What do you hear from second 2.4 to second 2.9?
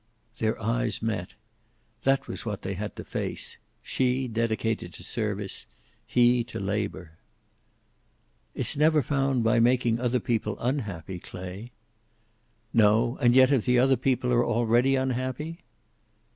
what they